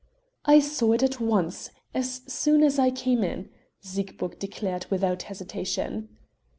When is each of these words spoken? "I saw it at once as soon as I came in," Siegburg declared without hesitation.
"I 0.45 0.59
saw 0.61 0.93
it 0.93 1.03
at 1.03 1.19
once 1.19 1.69
as 1.93 2.23
soon 2.27 2.63
as 2.63 2.79
I 2.79 2.89
came 2.89 3.23
in," 3.23 3.51
Siegburg 3.81 4.39
declared 4.39 4.87
without 4.89 5.21
hesitation. 5.29 6.09